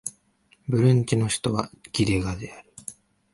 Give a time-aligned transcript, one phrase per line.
[0.67, 2.73] ブルンジの首都はギテガである